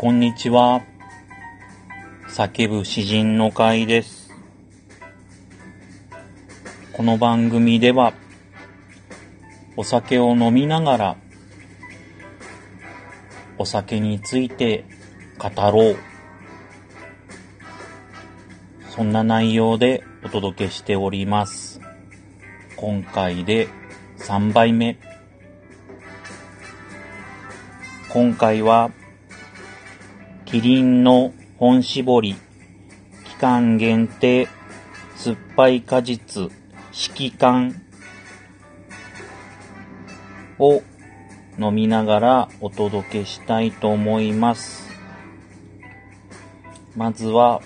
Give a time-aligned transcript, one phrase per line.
[0.00, 0.84] こんにちは。
[2.28, 4.30] 叫ぶ詩人の会です。
[6.92, 8.12] この番組では、
[9.76, 11.16] お酒を飲みながら、
[13.58, 14.84] お酒について
[15.36, 15.96] 語ろう。
[18.90, 21.80] そんな内容でお届けしております。
[22.76, 23.66] 今回で
[24.18, 24.96] 3杯目。
[28.10, 28.92] 今回は、
[30.50, 32.34] キリンの本搾り、
[33.26, 34.48] 期間限定、
[35.14, 36.50] 酸っぱい果実、
[36.90, 37.82] 色感
[40.58, 40.82] を
[41.58, 44.88] 飲みながらお届けしたいと思います。
[46.96, 47.60] まずは、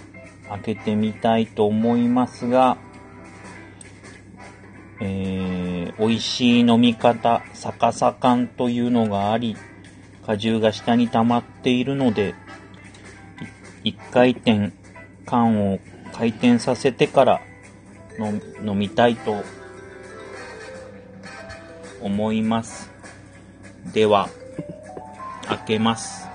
[0.48, 2.78] 開けてみたいと思いますが、
[5.00, 9.56] えー、美味しい飲み方、逆さ感というのがあり、
[10.26, 12.34] 果汁が下に溜まっているので、
[13.84, 14.72] 一回転、
[15.26, 15.78] 缶を
[16.12, 17.40] 回転させてから
[18.18, 19.42] 飲飲みたいと
[22.00, 22.90] 思います。
[23.92, 24.28] では、
[25.48, 26.28] 開けます。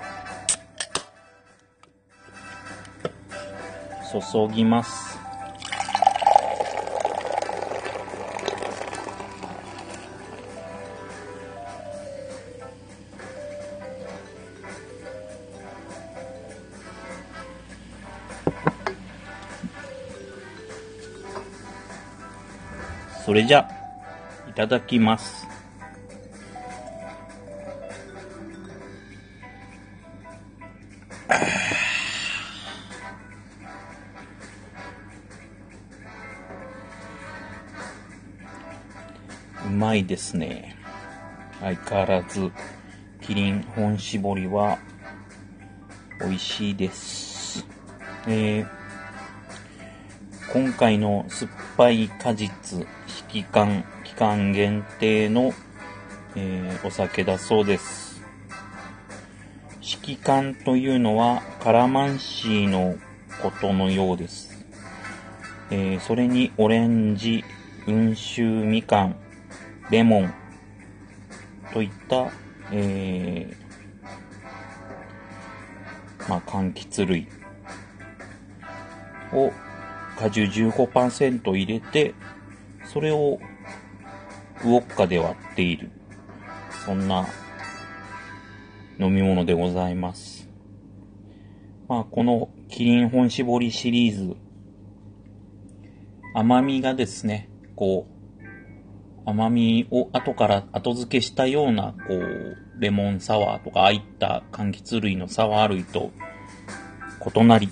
[4.12, 5.07] 注ぎます。
[23.28, 23.68] それじゃ、
[24.48, 25.46] いただきます。
[39.66, 40.74] うまいですね。
[41.60, 42.50] 相変わらず、
[43.20, 44.78] キリン本搾りは、
[46.22, 47.66] 美味しいです。
[48.26, 48.78] えー
[50.50, 52.86] 今回の酸っぱい果実、
[53.30, 55.52] 色感、期間限定の、
[56.34, 58.22] えーお酒だそうです。
[59.82, 62.96] 色感というのはカラマンシーの
[63.42, 64.64] ことのようです。
[65.70, 67.44] えーそれにオレンジ、
[67.86, 69.16] 温州みかん、
[69.90, 70.34] レモン
[71.74, 72.30] といった、
[72.72, 77.28] えーまあ、柑橘類
[79.32, 79.52] を
[80.18, 82.14] 果汁15%入れて、
[82.92, 83.38] それを
[84.64, 85.90] ウォッカで割っている。
[86.84, 87.26] そんな
[88.98, 90.48] 飲み物でございます。
[91.86, 94.36] まあ、このキリン本搾りシリーズ、
[96.34, 106.10] 甘みがですね、こう、甘みを後から後付けしたような、こう、レモンサワーとか、ああいった柑橘類のサワー類と
[107.36, 107.68] 異なり、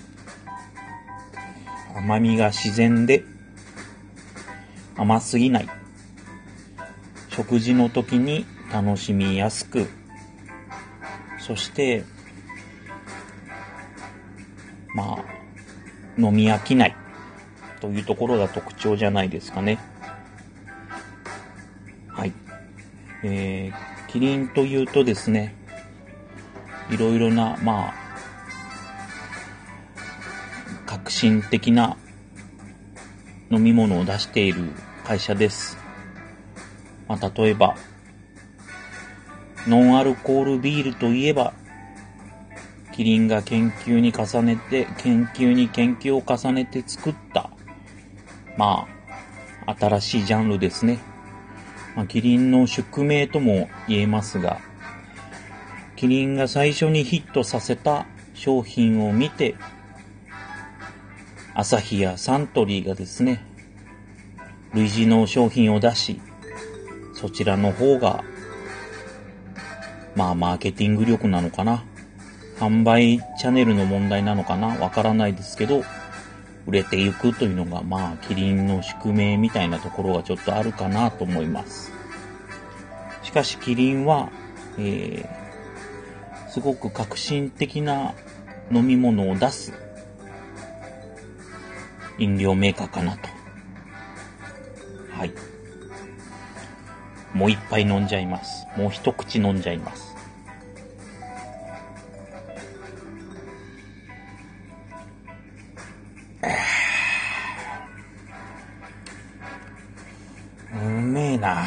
[1.95, 3.23] 甘みが自然で
[4.97, 5.69] 甘すぎない。
[7.29, 9.87] 食事の時に楽しみやすく、
[11.37, 12.03] そして、
[14.95, 15.25] まあ、
[16.17, 16.95] 飲み飽きない
[17.79, 19.79] というところが特徴じゃないですかね。
[22.07, 22.33] はい。
[23.23, 25.55] えー、キリンというとですね、
[26.89, 27.93] いろいろな、まあ、
[30.87, 31.97] 革新的な
[33.49, 34.71] 飲み物を出している
[35.05, 35.77] 会社です。
[37.07, 37.75] まあ、例えば、
[39.67, 41.53] ノンアルコールビールといえば、
[42.93, 47.51] キリンが研究に重ねて、研究に研究を重ねて作った、
[48.57, 48.87] ま
[49.65, 50.99] あ、新しいジャンルですね。
[51.95, 54.59] まあ、キリンの宿命とも言えますが、
[55.95, 59.55] キリンが最初にヒットさせた商品を見て、
[61.57, 63.43] アサヒやサントリーがですね、
[64.75, 66.21] 類似の商品を出し、
[67.15, 68.23] そちらの方が、
[70.15, 71.83] まあ、マーケティング力なのかな。
[72.59, 75.83] 販売チャンネルの問題なのかなわからないですけど、
[76.67, 81.91] 売れていくというのが、まあ、キリンの宿命みたいなところがちょっとあるかなと思います。
[83.23, 84.29] しかし、キリンは、
[84.77, 88.13] えー、すごく革新的な
[88.71, 89.86] 飲み物を出す
[92.19, 93.29] 飲料メーカーかなと。
[95.17, 95.33] はい。
[97.33, 98.65] もう一杯飲んじゃいます。
[98.75, 100.15] もう一口飲んじゃいます。
[110.73, 111.65] うめえな。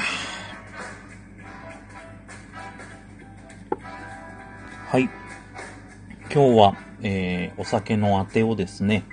[4.88, 5.08] はい。
[6.32, 9.05] 今日は、えー、お酒のあてをですね、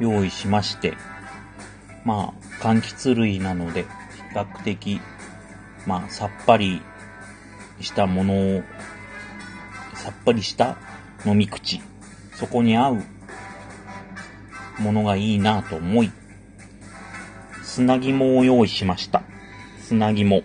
[0.00, 0.94] 用意しまして、
[2.04, 3.88] まあ、柑橘類なので、比
[4.34, 5.00] 較的、
[5.86, 6.82] まあ、さっぱり
[7.80, 8.62] したものを、
[9.94, 10.78] さっぱりした
[11.24, 11.80] 飲み口、
[12.34, 13.02] そこに合う
[14.78, 16.10] ものがいいなと思い、
[17.62, 19.22] 砂肝を用意しました。
[19.80, 20.42] 砂肝。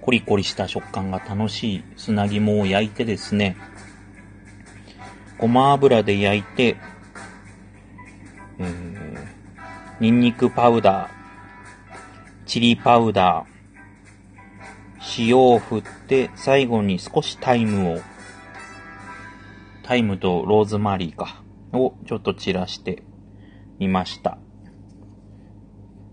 [0.00, 3.56] コリコリした食感が楽しい砂肝を焼いてですね、
[5.36, 6.76] ごま油で焼いて、
[9.98, 11.10] ニンニクパウダー、
[12.44, 18.00] チリパウダー、塩を振って、最後に少しタイムを、
[19.82, 23.04] タイムとローズマリーか、をちょっと散らして
[23.78, 24.36] みました。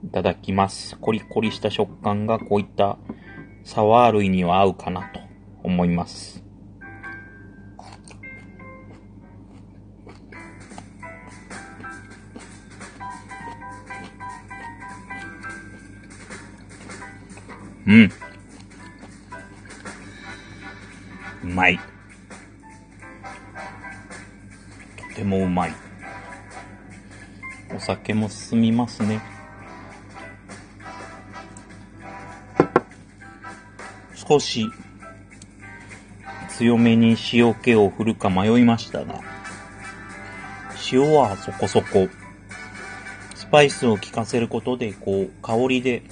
[0.05, 0.97] いただきます。
[0.97, 2.97] コリコリした食感がこういった
[3.65, 5.19] サワー類には合うかなと
[5.61, 6.42] 思います。
[17.85, 18.11] うん。
[21.43, 21.79] うまい。
[25.09, 25.73] とてもうまい。
[27.75, 29.21] お酒も進みますね。
[34.15, 34.65] 少し
[36.49, 39.19] 強めに塩気を振るか迷いましたが、
[40.91, 42.07] 塩はそこそこ、
[43.35, 46.03] スパイスを効かせることで、こう、香りで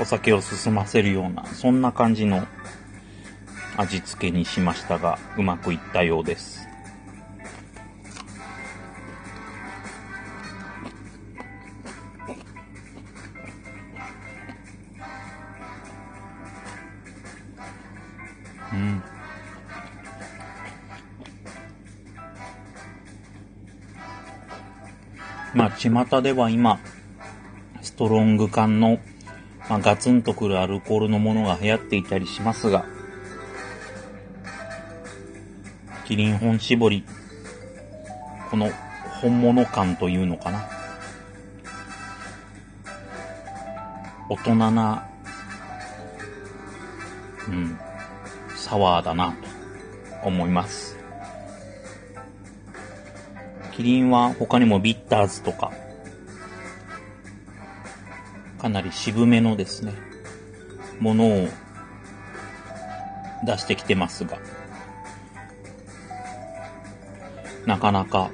[0.00, 2.46] お酒を進ませるような、そんな感じの
[3.76, 6.68] 味付けにしましたが、うまくいったようです。
[18.72, 19.02] うん。
[25.54, 26.78] まあ、巷では今、
[27.82, 29.00] ストロング缶の
[29.68, 32.86] まあ、ガツンとくるアルコールのものが流行っていたりしますが、
[36.06, 37.04] キリン本搾り、
[38.50, 38.70] この
[39.20, 40.66] 本物感というのかな。
[44.30, 45.08] 大人な、
[47.46, 47.78] うん、
[48.56, 49.32] サワーだな
[50.22, 50.96] と思います。
[53.72, 55.72] キリンは他にもビッターズとか、
[58.58, 59.94] かなり渋めのですね、
[60.98, 61.48] ものを
[63.44, 64.38] 出してきてますが、
[67.66, 68.30] なかなか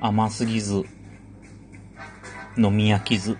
[0.00, 0.84] 甘すぎず、
[2.58, 3.38] 飲み飽きず、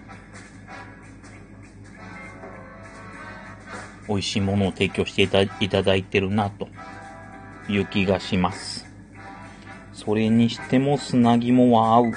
[4.09, 5.23] 美味しいものを提供して
[5.61, 6.69] いただいてるなと
[7.69, 8.87] いう気がします。
[9.93, 12.13] それにしても砂肝は合う。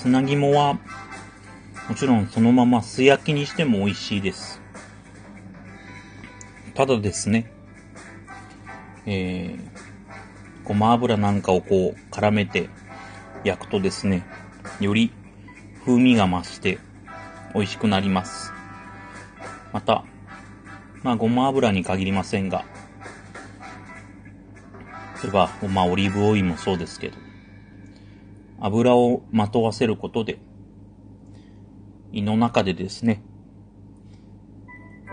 [0.00, 0.78] 砂肝は、
[1.88, 4.62] もちろんそのまま素焼きにしても美味しいです。
[6.74, 7.50] ただですね、
[9.06, 9.58] えー、
[10.62, 12.68] ごま油なんかをこう絡めて
[13.42, 14.24] 焼くとですね、
[14.78, 15.10] より
[15.84, 16.78] 風味が増して
[17.54, 18.52] 美味しくなります。
[19.72, 20.04] また、
[21.02, 22.64] まあ、ごま油に限りませんが、
[25.24, 27.27] 例えば、まあ、オリーブオイルもそうですけど、
[28.60, 30.38] 油をまとわせることで、
[32.12, 33.22] 胃の中でですね、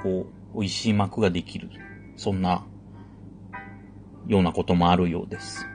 [0.01, 1.69] こう、美味しい膜ができる。
[2.15, 2.65] そんな、
[4.27, 5.67] ようなこともあるようです。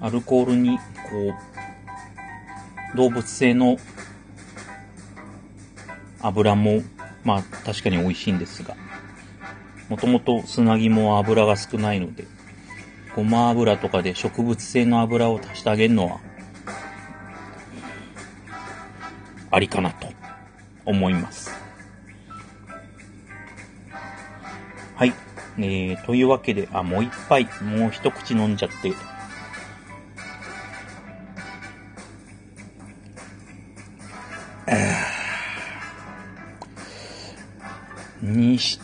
[0.00, 0.82] アルコールに、こ
[2.94, 3.78] う、動物性の
[6.20, 6.82] 油も、
[7.24, 8.76] まあ確かに美味しいんですが、
[9.88, 12.26] もともと砂肝は油が少ないので、
[13.14, 16.20] ごま油とかで植物性の油を足してあげるのは、
[19.50, 20.06] ありかなと
[20.84, 21.50] 思います。
[24.94, 25.12] はい。
[25.58, 28.92] えー、というわけで、あ、もう一杯、もう一口飲んじゃって、
[38.22, 38.78] にし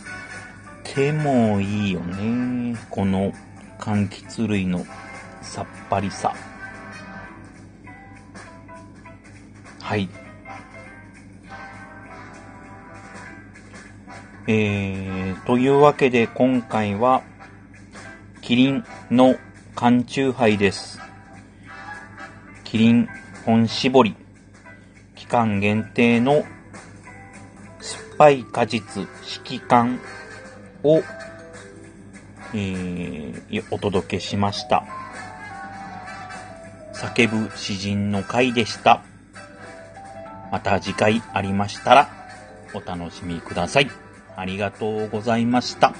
[0.83, 2.75] てもいいよね。
[2.89, 3.31] この
[3.87, 4.85] 柑橘類の
[5.41, 6.35] さっぱりさ。
[9.79, 10.09] はい。
[14.45, 17.23] えー、というわけで今回は、
[18.41, 19.37] キリンの
[19.73, 20.99] 缶中杯です。
[22.65, 23.07] キリン
[23.45, 24.17] 本搾り、
[25.15, 26.43] 期間限定の
[27.79, 30.01] 酸っぱい果実色缶
[30.83, 31.01] を、
[32.53, 34.85] えー、お届けしました。
[36.93, 39.03] 叫ぶ詩人の会でした。
[40.51, 42.09] また次回ありましたら
[42.73, 43.89] お楽しみください。
[44.35, 45.93] ありがとうございました。